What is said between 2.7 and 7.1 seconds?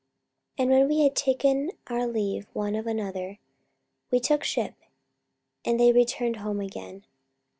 of another, we took ship; and they returned home again.